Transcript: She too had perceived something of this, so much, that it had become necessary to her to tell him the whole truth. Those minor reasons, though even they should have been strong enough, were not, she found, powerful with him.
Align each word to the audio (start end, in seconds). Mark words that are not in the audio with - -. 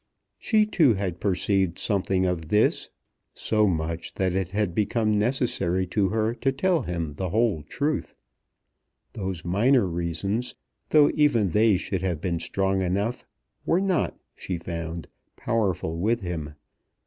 She 0.39 0.65
too 0.65 0.95
had 0.95 1.19
perceived 1.19 1.77
something 1.77 2.25
of 2.25 2.47
this, 2.47 2.89
so 3.35 3.67
much, 3.67 4.15
that 4.15 4.33
it 4.33 4.49
had 4.49 4.73
become 4.73 5.19
necessary 5.19 5.85
to 5.93 6.09
her 6.09 6.33
to 6.33 6.51
tell 6.51 6.81
him 6.81 7.13
the 7.13 7.29
whole 7.29 7.61
truth. 7.61 8.15
Those 9.13 9.45
minor 9.45 9.85
reasons, 9.85 10.55
though 10.89 11.11
even 11.13 11.49
they 11.51 11.77
should 11.77 12.01
have 12.01 12.19
been 12.19 12.39
strong 12.39 12.81
enough, 12.81 13.27
were 13.63 13.79
not, 13.79 14.17
she 14.33 14.57
found, 14.57 15.07
powerful 15.37 15.95
with 15.99 16.21
him. 16.21 16.55